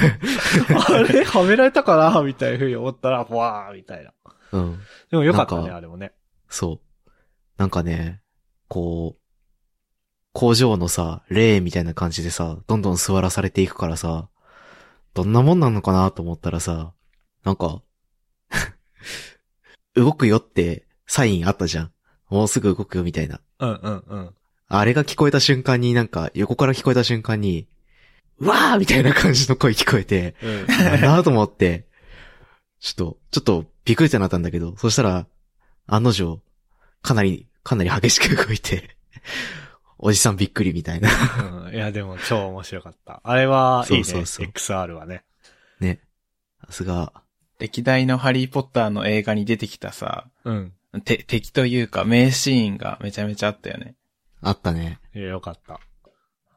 [0.87, 4.13] あれはめられたかなみたいな風に思ったら、ふわーみたいな。
[4.51, 4.79] うん。
[5.09, 6.13] でもよかったね、あれもね。
[6.47, 7.09] そう。
[7.57, 8.21] なんかね、
[8.67, 9.23] こう、
[10.33, 14.29] 工場のさ、霊みたいな感じでさ、どんどん座らされていくからさ、
[15.13, 16.93] どんなもんなのかなと思ったらさ、
[17.43, 17.81] なんか、
[19.95, 21.91] 動くよってサインあったじゃん。
[22.29, 23.41] もうすぐ動くよみたいな。
[23.59, 24.35] うんうんうん。
[24.75, 27.67] あれが聞こえた瞬間になんか、横から聞こえた瞬間に、
[28.39, 30.65] うわーみたいな感じの声聞こえて、うん。
[30.67, 31.85] なんだと思って、
[32.79, 35.27] ちょっと、ちょっとびっくりってなったんだけど、そしたら、
[35.85, 36.41] 案の定、
[37.03, 38.97] かなり、かなり激しく動いて、
[39.99, 41.09] おじさんびっくりみたいな。
[41.67, 43.21] うんいや、でも超面白かった。
[43.23, 44.03] あれは、いいね。
[44.03, 45.23] そうそうそう XR はね。
[45.79, 45.99] ね。
[46.65, 47.13] さすが、
[47.59, 50.73] 歴代のハリーポッターの映画に出てきたさ、うん。
[51.03, 53.95] て、敵というか名シーンがめちゃめちゃあったよね。
[54.43, 54.99] あったね。
[55.15, 55.79] いや、よかった。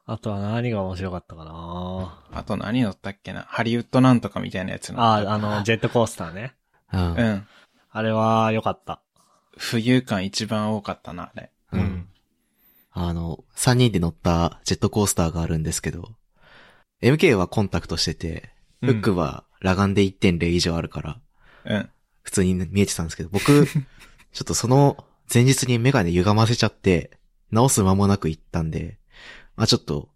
[0.09, 6.55] あとは何が面白かったかなあと何乗ったっけなハリウッドなんとかみたいなやつああ、あの、ジェットコースターね。
[6.93, 7.01] うん。
[7.01, 7.27] ううん。
[7.39, 7.49] ん。
[7.91, 9.01] あれは良かった。
[9.59, 11.51] 浮遊感一番多かったな、あれ。
[11.73, 12.09] うん。
[12.93, 16.11] あの、3人で乗ったジェットコースターがあるんですけど、
[17.03, 21.21] MK はコンタクトしてて、フックは裸眼で1.0以上あるから、
[21.65, 21.91] うん。
[22.23, 23.67] 普通に見えてたんですけど、僕、
[24.33, 27.19] ちょっとその前日にメガネ歪ませちゃって、
[27.51, 28.99] 直す間もなく行ったんで、
[29.57, 30.11] まあちょっと、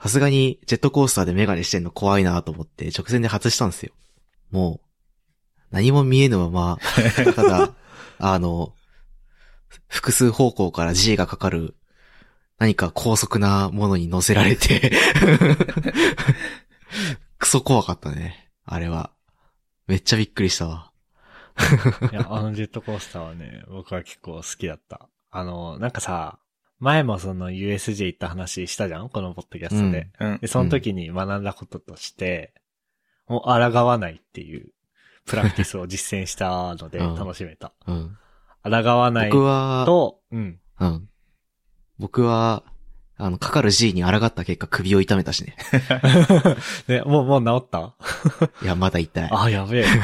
[0.00, 3.92] さすがにジェットコースターでメガネしてんの怖いなと思って直前で外したんですよ。
[4.50, 4.86] もう、
[5.70, 6.78] 何も見えぬまま、
[7.34, 7.74] ただ、
[8.18, 8.74] あの、
[9.88, 11.76] 複数方向から G がかかる、
[12.58, 14.92] 何か高速なものに乗せられて、
[17.38, 18.50] クソ怖かったね。
[18.64, 19.10] あれは。
[19.86, 20.92] めっちゃびっくりしたわ。
[22.12, 25.08] いや、あのジェットコースターはね、僕は結構好きだった。
[25.30, 26.38] あの、なんかさ、
[26.82, 29.08] 前もその USJ 行った話したじゃん？
[29.08, 30.08] このポッドキャストで。
[30.18, 30.48] うんで、。
[30.48, 32.52] その時に学んだこととして、
[33.28, 34.72] もう抗わないっていう
[35.24, 37.72] プラクティスを実践したのでうん楽しめた。
[37.86, 38.18] うん。
[38.64, 40.58] 抗わない僕は、と、うん。
[40.80, 41.08] うん。
[42.00, 42.64] 僕は、
[43.16, 45.54] あの、かかる G に抗った結果首を痛めたしね。
[46.88, 47.94] ね、もう、もう治った？
[48.60, 49.28] いや、まだ痛い。
[49.32, 49.84] あ、やべえ。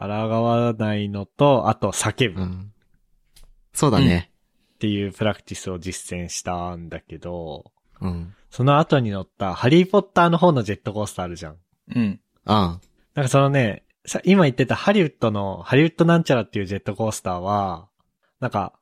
[0.00, 2.72] 抗わないのと、あと叫ぶっうん。
[3.72, 4.32] そうだね。
[4.78, 8.34] ていうプラクティスを実践したんだけど、うん。
[8.50, 11.56] その後に乗ったハリーポッターの方のジェットコースターあるじゃん。
[11.94, 12.20] うん。
[12.44, 12.78] あ
[13.14, 17.88] なんかそのね、さ、今言ってたハリウッドの、ハリウッドなんちゃらっていうジェットコースターは、
[18.40, 18.72] なんか、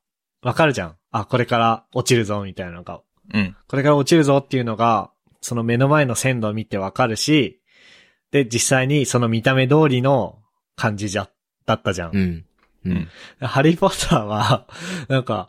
[0.43, 0.97] わかるじゃん。
[1.11, 3.01] あ、これから落ちるぞ、みたいなのが。
[3.33, 3.57] うん。
[3.67, 7.61] これから落ちるぞっていうのが、その目の前の線路を見てわかるし、
[8.31, 10.39] で、実際にその見た目通りの
[10.77, 11.29] 感じじゃ、
[11.67, 12.11] だったじゃん。
[12.13, 12.45] うん。
[12.85, 13.09] うん。
[13.41, 14.67] ハリーポッターは、
[15.09, 15.49] なんか、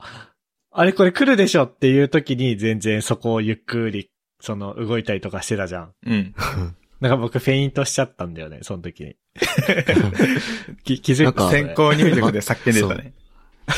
[0.77, 4.11] あれこれ来るでしょっていう時に全然そこをゆっくり、
[4.41, 5.93] その動いたりとかしてたじゃん。
[6.05, 6.35] うん。
[6.99, 9.15] なんか僕フェイントしちゃったんだよね、その時に。
[10.83, 13.13] き気づいた先行入力で叫んでたね。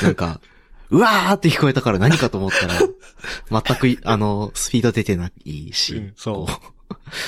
[0.02, 0.42] なんか、
[0.90, 2.74] うわーって聞こえたから何かと思ったら、
[3.62, 5.96] 全くい、あの、スピード出てないし。
[5.96, 6.74] うんそうこ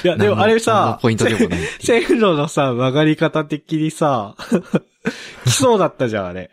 [0.03, 4.35] いや、でもあれさ、ポイントでもない線路のさ、曲がり方的にさ、
[5.45, 6.49] 来そうだったじゃん、あれ。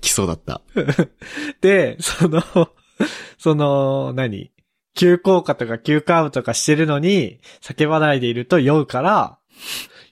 [0.00, 0.62] 来そうだった。
[1.60, 2.42] で、その、
[3.38, 4.50] その、何？
[4.94, 9.38] 急降下とか急カーブとかしてるのに、叫ばないでいると酔うから、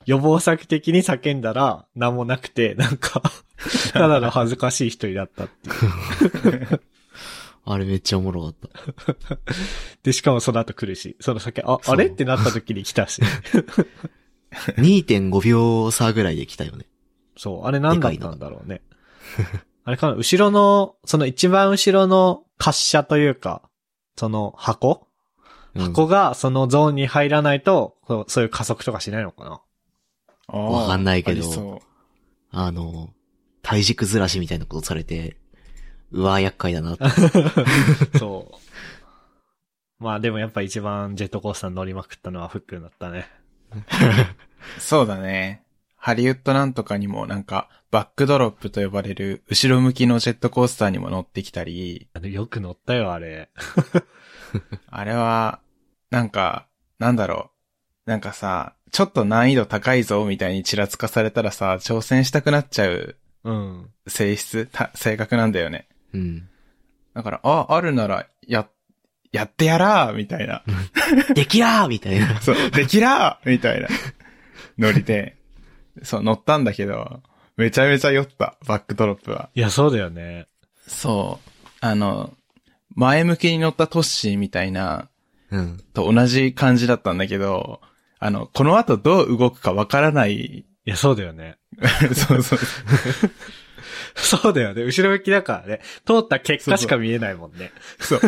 [0.06, 3.22] 予防策的に叫んだら何もなくて、なんか、
[3.92, 5.72] ただの恥ずかしい一人だったってい
[6.54, 6.80] う。
[7.64, 9.38] あれめっちゃおもろかった。
[10.02, 12.06] で、しかもその後来るし、その酒、あ、あれ？
[12.06, 13.20] ってなった時に来たし。
[14.78, 16.86] 2.5秒差ぐらいで来たよね。
[17.36, 18.80] そう、あれ何だったんだろうね。
[19.88, 23.62] あれかな、後ろの、その一番後ろの滑車というか、
[24.16, 25.06] その箱？
[25.74, 29.44] うん箱がそのゾーンに入らないと、こうそういう加速とかしないのか
[30.48, 30.54] な？
[30.54, 31.80] わかんないけど
[32.50, 33.08] ああの、
[33.62, 35.38] 体軸ずらしみたいなことされて、
[36.12, 37.04] うわー厄介だなって。
[38.18, 38.54] そう。
[40.04, 43.26] まあでもやっぱ一番ジェットコースター乗りまくったのはフックンだったね。
[44.78, 45.62] そうだね。
[45.98, 53.50] ハリウッドなんとかにもなんか、バックドロップと呼ばれる後ろ向きのジェットコースターにも乗ってきたり、あのよく乗ったよ、あれ。
[54.88, 55.60] あれは、
[56.10, 56.66] なんか、
[56.98, 57.50] なんだろ
[58.06, 58.10] う。
[58.10, 63.90] なんかさ、ちょっと難易度高いぞみたいにちらつかされたらさ、挑戦したくなっちゃううん。
[64.06, 65.88] 性質、た性格なんだよね。
[66.14, 66.48] うん。
[67.14, 68.68] だから、あ、あるなら、や、
[69.32, 70.62] やってやらーみたいな。
[71.34, 72.40] できらーみたいな。
[72.40, 73.88] そう、できらーみたいな。
[74.78, 75.37] ノリで、
[76.02, 77.20] そう、乗ったんだけど、
[77.56, 79.50] めちゃめちゃ酔った、バックドロップは。
[79.54, 80.46] いや、そうだよね。
[80.86, 81.50] そう。
[81.80, 82.32] あの、
[82.94, 85.08] 前向きに乗ったトッシーみたいな、
[85.50, 85.78] うん。
[85.94, 87.80] と同じ感じだったんだけど、
[88.18, 90.34] あの、この後どう動くかわからない。
[90.34, 91.58] いや、そうだよね。
[92.14, 92.58] そうそう。
[94.14, 94.82] そうだよね。
[94.82, 95.80] 後ろ向きだからね。
[96.04, 97.72] 通った結果しか見えないもんね。
[98.00, 98.20] そう。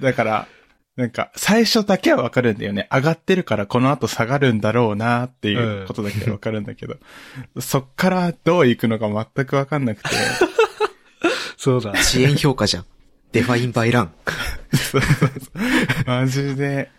[0.00, 0.48] だから、
[0.96, 2.88] なんか、最初だけはわかるんだよね。
[2.90, 6.96] 上がってるからこの後下がるんだろうなっていうことだけはわかるんだけど、
[7.60, 10.08] そっからどう行くのか全くわかんなくて、
[11.58, 11.90] そうだ。
[11.90, 12.86] 遅延評価じゃん。
[13.32, 14.12] デファインバイラン。
[14.72, 15.30] そうそうそう
[16.06, 16.90] マジで、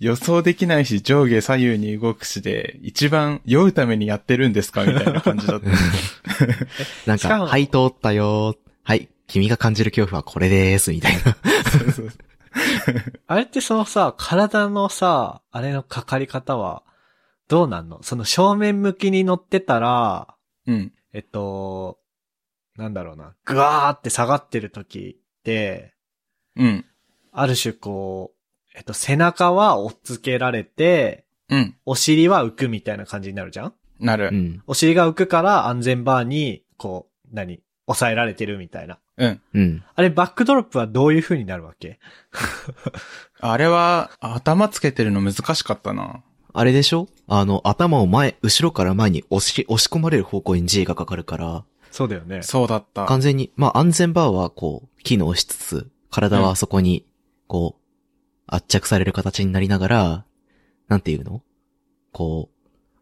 [0.00, 5.68] 予想できないし上下左右に動くしで、一番酔うためにやってるんですかみたいな感じだった。
[7.06, 8.56] なんか、はい、通ったよー。
[8.82, 11.36] はい、君が感じる恐怖はこれでーす、みたいな。
[11.70, 12.12] そうそうそう
[13.26, 16.82] あれってそのさ、体のさ、あれのかかり方は、
[17.48, 18.02] どうなんの？
[18.02, 20.34] その正面向きに乗ってたら、
[20.66, 20.92] うん。
[21.12, 21.98] えっと、
[22.76, 25.94] なんだろうな、ぐわーって下がってる時って、
[26.56, 26.84] うん。
[27.32, 28.38] ある種こう、
[28.74, 31.76] えっと、背中は追っつけられて、うん。
[31.84, 33.74] お尻は浮くみたいな感じになるじゃん？
[34.00, 34.30] なる。
[34.32, 34.62] うん。
[34.66, 37.60] お尻が浮くから安全バーに、こう、何？
[37.94, 38.98] 抑えられてるみたいな。
[39.16, 39.40] うん。
[39.54, 39.84] うん。
[39.94, 41.98] あれ、バックドロップはどういう風になるわけ？
[43.40, 46.22] あれは、頭つけてるの難しかったな。
[46.54, 47.08] あれでしょ？
[47.28, 52.42] あの、頭を前、後ろから前に押し、押し込まれる方向に G がかかるから、そうだよね。
[52.42, 53.04] そうだった。
[53.06, 57.06] 完全に、まあ安全バーはこう、機能しつつ、体はそこに、
[57.48, 57.82] こう、
[58.46, 60.24] 圧着される形になりながら、
[60.88, 61.42] なんていうの？
[62.12, 62.50] こ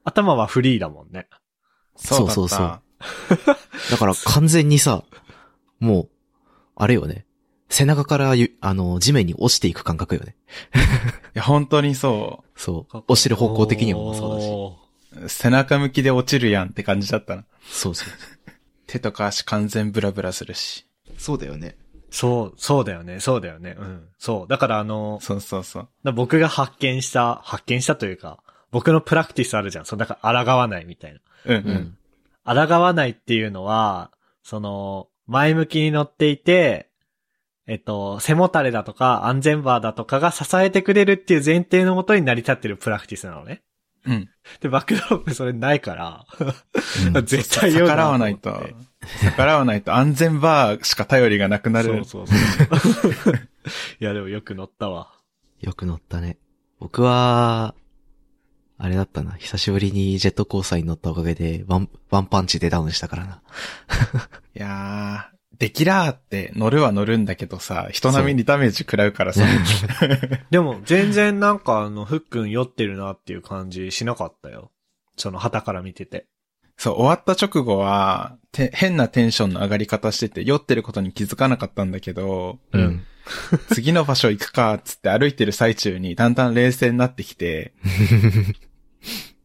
[0.04, 1.28] 頭はフリーだもんね。
[1.96, 2.34] そうだった。
[2.34, 2.80] そうそう、
[3.90, 5.04] だから完全にさ、
[5.78, 6.08] もう、
[6.76, 7.26] あれよね。
[7.68, 10.36] 背中からゆ、あの、地面に落ちていく感覚よね。
[11.34, 13.04] いや、本当にそそう。
[13.08, 14.78] 落ちてる方向的にもそ
[15.14, 15.34] うだし。
[15.42, 17.44] 背中向きで落ちるやんって感じだったな。
[17.68, 18.08] そうそう。
[18.86, 20.86] 手とか足完全ブラブラするし。
[21.16, 21.76] そうだよね。
[22.10, 23.76] そう、そうだよね、そうだよね。
[23.78, 24.08] うん。
[24.18, 24.48] そう。
[24.48, 25.88] だからあの、そうそうそう。
[26.02, 29.86] だ僕が発見した、発見したというか、僕のプラクティスあるじゃん。
[29.86, 31.20] そう、だから抗わないみたいな。
[31.46, 31.62] うんう。
[31.66, 31.96] うんん。
[32.44, 34.10] 抗わないっていうのは、
[34.42, 36.90] その、前向きに乗っていて、
[37.66, 43.62] えっと、背もたれだとか安全バーだとかが支えてくれるっていう前提のもとに成り立ってるプラクティスなのね。
[44.06, 44.28] うん。
[44.60, 46.26] で、バックドロップそれないから、
[47.14, 48.60] うん 絶対逆らわないと、
[49.22, 52.04] 逆らわないと安全バーしか頼りがなくなる。
[52.04, 53.34] そうそうそう。
[54.00, 55.12] いや、でもよく乗ったわ。
[55.60, 56.38] よく乗ったね。
[56.80, 57.74] 僕は、
[58.82, 59.32] あれだったな。
[59.32, 63.42] 久しぶりにジェットコースターに乗ったおかげで、ワン、ワンパンチでダウンしたからな。
[64.56, 69.44] いやー、できらーって乗るは乗るんだけどさ、人並みにダメージ食らうからさ。
[70.50, 74.70] でも、全然なんかあの、ふっくん酔ってるなっていう感じしなかったよ。
[75.18, 76.26] その、旗から見てて。
[76.78, 83.04] そう、終わった直後は、て変なテンションの上がり方してて、酔ってることに気づかなかったんだけど、うん。
[83.68, 87.74] 次の場所行くか、つって歩いてる最中にだんだん冷静になってきて、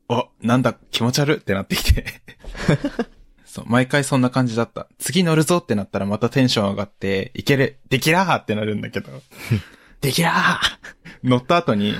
[0.10, 2.06] お、なんだ、気持ち悪ってなってきて。
[3.46, 4.88] そう、毎回そんな感じだった。
[5.00, 9.12] 次乗るぞってなったらまたテンション上がって、いける、できらーってなるんだけど、
[10.02, 11.96] できらー乗った後に、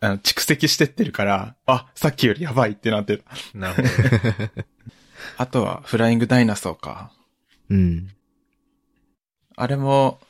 [0.00, 3.24] あの、蓄積してってるから、あ、さっきよりやばいってなってた。
[3.54, 4.64] なるほど。
[5.36, 7.12] あとは、フライングダイナソーか。
[7.70, 8.08] うん。
[9.56, 10.20] あれも、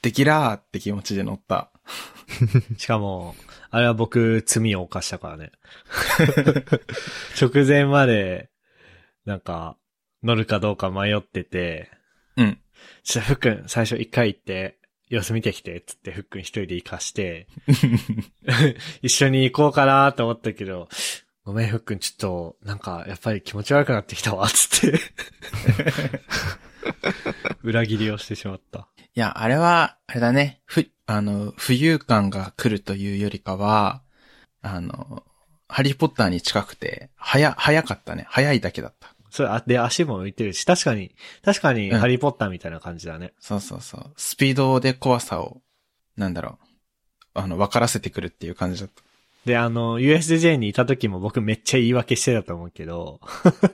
[0.00, 1.70] できらーって気持ちで乗った。
[2.78, 3.34] しかも、
[3.70, 5.52] あれは僕、罪を犯したからね。
[7.40, 8.50] 直前まで、
[9.24, 9.76] なんか、
[10.22, 11.90] 乗るかどうか迷ってて、
[12.36, 12.58] うん。
[13.04, 14.78] じゃあ、ふっくん、最初一回行って、
[15.08, 17.46] 様子見てきて、つってふっくん一人で行かして、
[19.02, 20.88] 一緒に行こうかなと思ったけど、
[21.44, 25.00] ごめん、ふっくん、ちょっと、なんか、やっぱり気持ち悪くなってきたわ、つって。
[27.62, 28.88] 裏切りをしてしまった。
[28.98, 30.60] いや、あれは、あれだね。
[30.64, 34.00] ふ、あの、浮遊感が来るというよりかは、
[34.62, 35.24] あの、
[35.68, 38.26] ハリーポッターに近くて、早、早かったね。
[38.28, 39.12] 早いだけだった。
[39.28, 41.10] それ、あ、で、足も浮いてるし、確かに、
[41.42, 43.32] 確かに、うんハリーポッターみたいな感じだね。
[43.40, 44.12] そうそうそう。
[44.16, 45.60] スピードで怖さを、
[46.16, 46.64] なんだろう。
[47.34, 48.90] あの、分からせてくるっていう感じだっ
[49.46, 53.20] で、あの、USJ にいた時も僕めっちゃ言い訳してたと思うけど、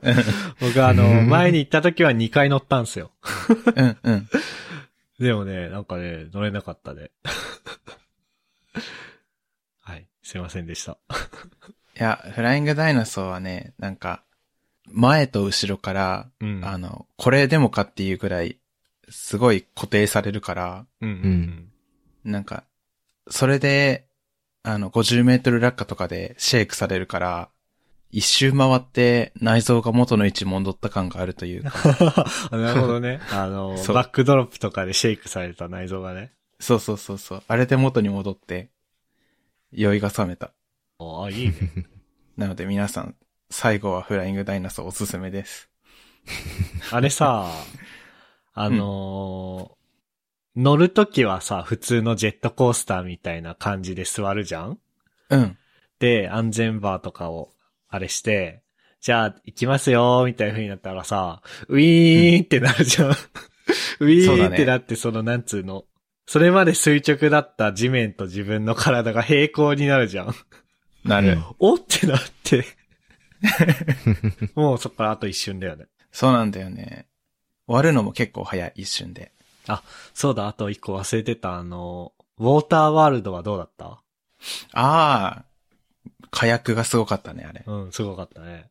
[0.61, 3.11] 僕あの、 前に行った時は2回乗ったんすよ。
[3.75, 3.83] た。
[3.83, 4.29] うん、うん。
[5.19, 7.11] でもね、なんかね、乗れなかったで。
[9.81, 10.99] はい、すいませんでした。
[11.99, 14.23] いや、フライングダイナソーはね、なんか、
[14.87, 16.65] 前と後ろから、うん。
[16.65, 18.59] あの、これでもかっていうぐらい、
[19.09, 21.73] すごい固定されるから、うんうん
[22.25, 22.65] なんか、
[23.31, 24.09] それで、
[24.65, 27.51] あの、50メートル落下とかでシェイクされるから、
[28.11, 31.73] 一周回って内臓が元の位置に戻った感があるというか、
[32.51, 33.21] あ なるほどね。
[33.33, 36.33] あの、 バックドロップとかでシェイクされた内臓がね。
[36.61, 38.71] そうそうそうそう、あれで元に戻って、
[39.73, 40.53] 酔いが覚めた。
[40.99, 41.55] あ、いいね。
[42.39, 43.15] なので皆さん、
[43.51, 45.69] 最後はフライングダイナソーおすすめです。
[46.91, 47.51] あれさ、
[48.55, 49.77] あのー
[50.59, 54.79] 乗るときはさ、普通のジェットコースターみたいな感じで座るじゃん？
[55.29, 55.59] うん。
[55.99, 57.51] で、安全バーとかを、
[57.97, 58.63] あれして、
[59.01, 63.11] じゃあ、行きますよ、みたいな風になったらさ、ウィーンってなるじゃん。
[64.01, 65.85] ウィーンってなって、その、なんつうの。
[66.27, 70.35] それまで垂直だった地面と自分の体が平行になるじゃん。
[71.05, 71.33] なる。
[71.33, 72.65] うんおってなって。
[74.55, 75.87] もうそっからあと一瞬だよね。
[76.11, 77.07] そうなんだよね。
[77.67, 79.33] 終わるのも結構早い、一瞬で。
[80.15, 83.87] そうだ、あと一個忘れてた、あの、ウォーターワールドはどうだった？
[83.87, 85.45] ああ、
[86.31, 87.63] 火薬がすごかったね、あれ。
[87.67, 88.71] うん、すごかったね。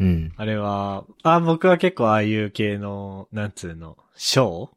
[0.00, 0.32] うん。
[0.36, 4.70] あれは、あ、僕は結構ああいう系の、なんつうの、ショ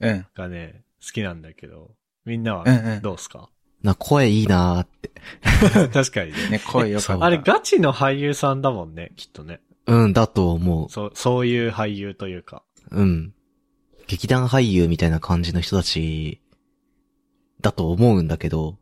[0.00, 0.08] ー？
[0.08, 0.26] うん。
[0.34, 1.90] がね、好きなんだけど、
[2.24, 3.50] みんなはうんうんどうすか、
[3.82, 5.10] な、声いいなーって。
[5.92, 6.48] 確かにね。
[6.50, 7.24] ね、声よかった。
[7.24, 9.60] あれガチの俳優さんだもんね、きっとね。
[9.86, 12.62] うん、だと思そう、そういう俳優というか。
[12.90, 13.00] う。
[13.00, 13.34] うん。
[14.06, 16.40] 劇団俳優みたいな感じの人たち、
[17.60, 18.78] だと思うんだけど、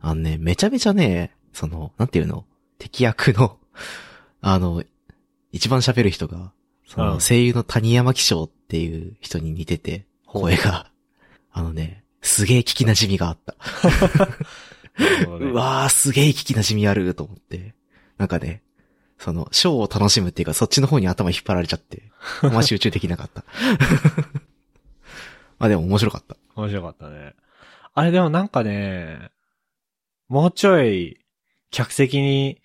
[0.00, 2.44] あのね、めちゃめちゃね、その、なんていうの？
[2.78, 3.58] 敵役の、
[4.40, 4.82] あの、
[5.52, 6.52] 一番喋る人が、
[6.86, 10.90] そうんの、声優の谷山紀章っていう人に似てて、声が、
[11.52, 13.56] あのね、すげえ聞き馴染みがあった。
[15.28, 17.74] うわー、すげえ聞き馴染みあると思って。
[18.18, 18.62] なんかね、
[19.18, 22.10] その、ショーを楽しむっていうか、そっちの方に頭引っ張られちゃって、
[22.42, 23.44] あんま集中できなかった。
[25.58, 26.36] まあでも面白かった。
[26.56, 27.34] 面白かったね。
[27.94, 29.30] あれでもなんかね、
[30.30, 31.18] もうちょい、
[31.72, 32.62] 客席に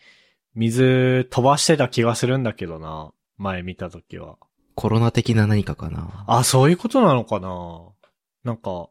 [0.54, 3.12] 水飛ばしてた気がするんだけどな。
[3.38, 4.38] 前見た時は。
[4.76, 6.26] コロナ的な何かかな。
[6.28, 7.90] あ、そういうことなのかな
[8.44, 8.90] なんか、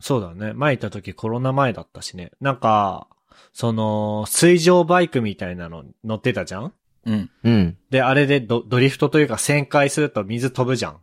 [0.00, 0.54] そうだね。
[0.54, 2.32] 前行った時コロナ前だったしね。
[2.40, 3.08] なんか、
[3.52, 6.72] その、水上バイクみたいなの乗ってたじゃん？
[7.04, 7.30] うん。
[7.42, 11.00] うん、で、あれでドドリフトというか旋回すると水飛ぶじゃん。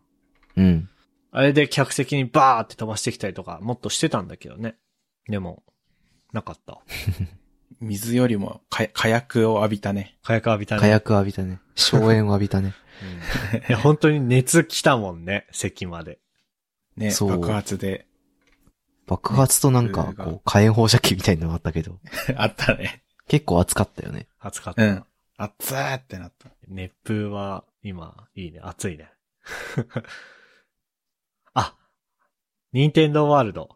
[0.58, 0.90] うん。
[1.32, 4.76] あれで客席にバーって飛ばしてきたりとか、もっとしてたんだけどね。
[5.28, 5.62] でも、
[6.32, 6.80] なかった。
[7.80, 10.17] 水よりもか火薬を浴びたね。
[10.24, 10.82] 火薬浴びたね。
[10.82, 11.60] 火薬浴びたね。
[11.76, 12.74] 硝煙を浴びたね。
[13.54, 13.58] うん。
[13.60, 16.20] いや、本当に熱来たもんね、席まで。
[16.96, 18.06] ね、そう爆発で。
[19.08, 22.00] 爆発となんか、こう、火炎放射器みたいなのがあったけど、
[22.38, 23.04] あったね。
[23.28, 24.28] 結構熱かったよね。
[24.39, 24.84] 暑かった。
[24.84, 25.06] うん。
[25.38, 26.50] 熱ーってなった。
[26.67, 28.60] 熱風は、今、いいね。
[28.62, 29.12] 暑いね。
[31.54, 31.76] あ、
[32.74, 33.76] ニンテンドーワールド。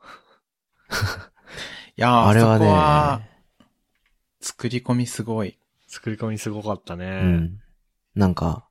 [1.97, 3.29] いやー、あれはそこはね、
[4.41, 5.57] 作り込みすごい。
[5.87, 7.05] 作り込みすごかったね。
[7.05, 7.59] うん。
[8.15, 8.67] なんか、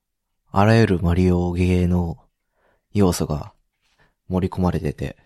[0.52, 2.18] あらゆるマリオゲーの
[2.92, 3.54] 要素が
[4.28, 5.16] 盛り込まれてて、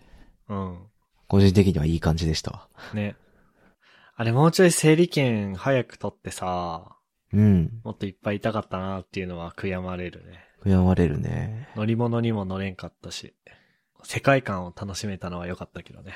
[0.47, 0.77] うん。
[1.27, 2.67] 個人的にはいい感じでしたわ。
[2.93, 3.17] ね。
[4.15, 6.95] あれもうちょい整理券早く取ってさ、
[7.33, 7.81] うん。
[7.83, 10.39] もっといっぱいいたかったなっていうのは悔やまれるね。
[10.63, 11.67] 悔やまれるね。
[11.75, 13.35] 乗り物にも乗れんかったし、
[14.03, 16.13] 世界観を楽しめたのは良かったけどね。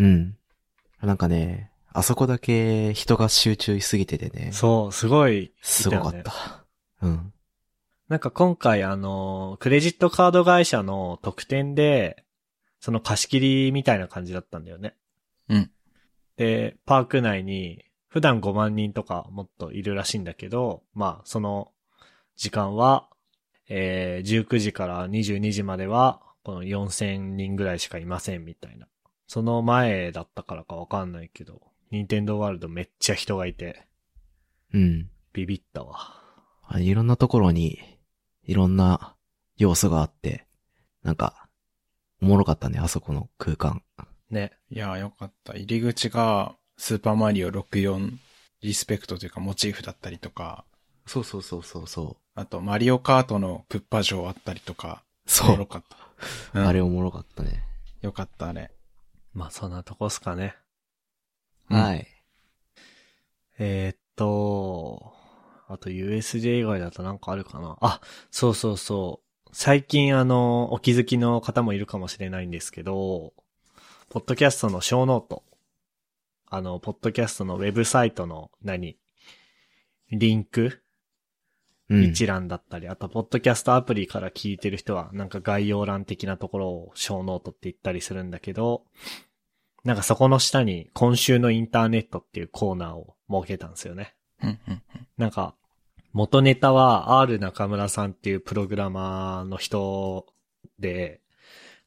[0.00, 0.36] うん。
[1.02, 4.50] なんかね、あそこだけ人が集中しすぎててね。
[4.52, 6.64] そう、すごい、すごかった。
[7.02, 7.32] うん。
[8.08, 12.24] なんか今回あの、クレジットカード会社の特典で、
[12.80, 14.94] その貸し切りみたいな感じだったんだよね。
[15.48, 15.70] うん。
[16.36, 21.72] で、パーク内に、普段5万人とかもっといるらしいんだけど、まあ、その
[22.36, 23.08] 時間は、
[23.68, 28.86] えー、19時から22時までは、この4000人ぐらいしかいませんみたいな。
[29.32, 33.86] その前だったからかわかんないけど、ニンテンドーワールドめっちゃ人がいて、
[34.74, 35.08] うん。
[35.32, 36.20] ビビったわ。
[36.68, 37.78] あいろんなところに、
[38.44, 39.16] いろんな
[39.56, 40.46] 要素があって、
[41.02, 41.48] なんか、
[42.20, 43.82] おもろかったね、あそこの空間。
[44.28, 44.52] ね。
[44.68, 45.54] いやー、よかった。
[45.54, 48.10] 入り口が、スーパーマリオ64
[48.60, 50.66] リスペクトというかモチーフだったりとか、
[51.06, 55.30] そうそうそうそうそあと、マリオカートのプッパ城あったりとか、う。
[55.30, 55.66] そうおもろ。
[55.66, 55.96] かった。
[56.60, 57.64] うんあれおもろかったね。
[58.02, 58.70] よかった、あれ。
[59.34, 60.56] まあそんなとこっすかね。
[61.70, 62.06] うんはい。
[63.58, 65.12] えーっと、
[65.68, 69.48] あと USJ 以外だとなんかあるかなあ、そうそうそう。
[69.52, 73.32] 最近あの、お気づきの方もいるかもしれないんですけど、
[74.08, 75.42] ポッドキャストのショーノート。
[76.50, 78.98] あの、ポッドキャストのウェブサイトの何？
[80.10, 80.81] リンクうん。
[82.00, 88.84] 一覧だったり、あと、ポッドキャストアプリから聞いてる人は、なんか概要欄的なところをショーノートって言ったりするんだけど、
[89.84, 94.14] なんかそこの下に今週のインターネットっていうコーナーを設けたんですよね。
[94.42, 94.82] うんうん
[95.18, 95.54] なんか、
[96.12, 100.26] 元ネタは R 中村さんっていうプログラマーの人
[100.78, 101.20] で、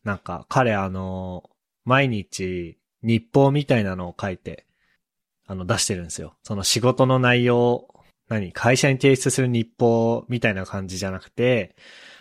[0.04, 1.50] なんか彼あの、
[1.84, 4.66] 毎日日報みたいなのを書いて、
[5.48, 6.36] あの出してるんですよ。
[6.44, 7.88] その仕事の内容、
[8.30, 8.52] 何？
[8.52, 11.76] 会社に提出する日報みたいな感じじゃなくて、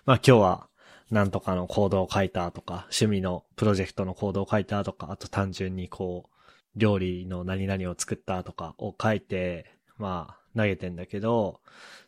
[0.05, 0.69] まあ今日は
[1.11, 6.31] なんとかのコードを書いたとか、趣味のプロジェクトのコードを書いたとか、あと単純にこう、
[6.77, 11.61] 料理の何々を作ったとかを書いて、まあ投げてんだけど、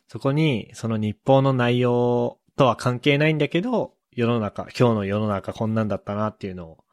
[0.07, 6.83] そこにその日報の内容とは関係ないんだけど、世の中、今日の世の中こんなんだったなっていうのを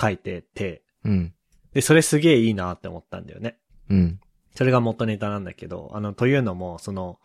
[0.00, 1.34] 書いてて、うん。
[1.72, 3.56] で、それすげえいいなって思ったんだよね。
[3.88, 4.20] うん。
[4.54, 7.18] それが元ネタなんだけど、あの、というのも、その、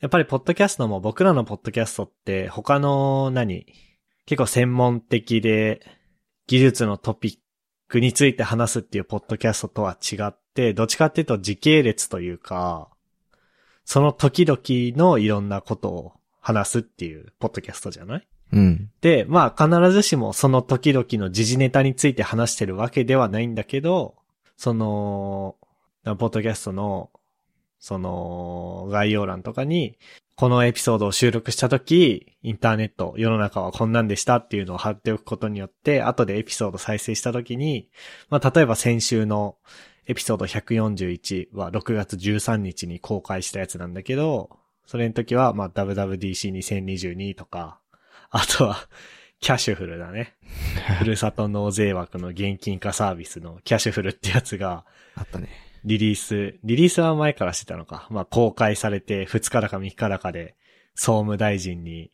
[0.00, 3.66] やっぱりポッドキャストも僕らのポッドキャストって他の何
[4.26, 5.80] 結構専門的で
[6.46, 7.38] 技術のトピッ
[7.88, 12.90] クについて話すっていうポッドキャストとは違って、どっちかっていうと時系列というか、
[13.84, 14.58] その時々
[14.98, 18.28] のいろんなことを話すっていうポッドキャストじゃない？
[18.52, 18.90] うん。
[19.00, 24.16] で、まあ必ずしもその時々の時事ネタについて話してるわけではないんだけど、
[24.56, 25.56] その、
[26.04, 27.10] ポッドキャストの、
[27.78, 29.98] その、概要欄とかに、
[30.36, 37.88] このエピソードを収録した時、インターネット、世の中はこんなんでしたっていうのを貼っておくことによって、後でエピソード再生した時に、
[38.30, 39.56] まあ例えば先週の
[40.06, 44.50] エピソード141は6月13日に公開したやつなんだけど、
[44.86, 47.78] それの時は、まあ WWDC2022 とか、
[48.30, 48.88] あとは、
[49.40, 50.34] キャッシュフルだね。
[50.98, 54.84] ふるさと納税枠の現金化サービスのキャッシュフルってやつが、
[55.14, 55.63] あったね。
[55.84, 58.06] リリース、リリースは前からしてたのか。
[58.10, 60.56] まあ、公開されて2日だか3日だかで、
[60.94, 62.10] 総務大臣に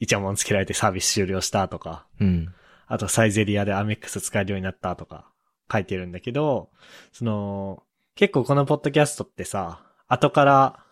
[0.00, 2.54] イチャモンつけられてサービス終了したとか、うん。
[2.86, 5.30] あとサイゼリアでアメックス使えるようになったとか
[5.70, 6.70] 書いてるんだけど、
[7.12, 7.82] その、
[8.14, 10.84] 結構このポッドキャストってさ、後から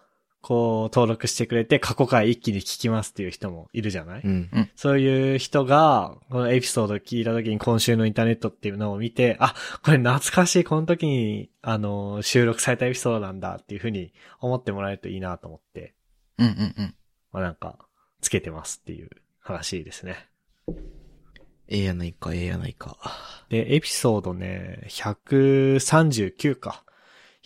[0.46, 4.70] こう登録してくれて過去回一気に聞きますっていう人もいるじゃない、うん。
[4.76, 15.94] そういう人が、このエピソードを聞いた時に今週のインターネットっていうのを見て、あ、これ懐かしい、この時に、あの、収録されたエピソードなんだっていうふうに思ってもらえるといいなと思って、
[16.38, 16.94] うんうんうん。
[17.32, 17.76] まあなんか、
[18.20, 20.28] つけてますっていう話ですね。
[21.66, 22.98] ええやないか、ええやないか。
[23.48, 26.84] で、エピソードね、139か。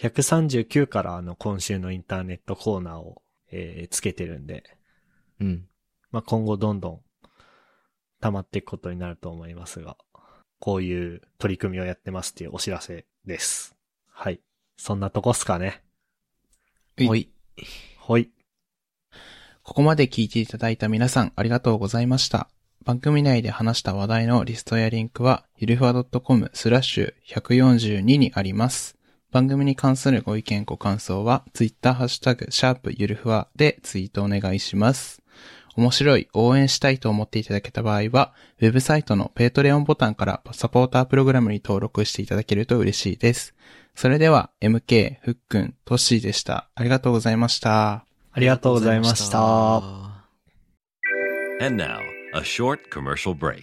[0.01, 3.23] 139からあの、今週のインターネットコーナーを、
[3.53, 4.65] えーつけてるんで、
[5.41, 5.67] うん。
[6.11, 7.01] まあ、今後どんどん
[8.21, 9.97] 溜まっていくことになると思いますが、
[10.59, 13.77] こういう取り組みをやってますっていうお知らせです。
[14.07, 14.41] はい。
[14.77, 15.83] そんなとこっすかね。
[16.97, 17.33] はいほい。
[17.99, 18.31] ほい。
[19.63, 22.49] ここまで聞いていただいた皆さんありがとうございました。
[22.85, 29.00] 番組内で話した話題のリストやリンクは、ゆるふわ .com スラッシュ142にあります。
[29.31, 35.23] 番組に関するご意見ご感想は、ツイッターハッシュタグ、シャープゆるふわでツイートお願いします。
[35.77, 43.55] 面白い、応援したいと思っていただけた場合は、ウェブサイトの Patreon ボタンからサポータープログラムに登録していただけると嬉しいです。
[43.95, 46.69] それでは、MK、ふっくん、トッシーでした。
[46.75, 48.05] ありがとうございました。
[48.33, 49.77] ありがとうございました。
[51.63, 51.99] And now,
[52.35, 53.63] a short commercial break.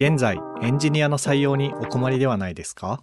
[0.00, 3.02] 現在、エンジニアの採用にお困りではないですか？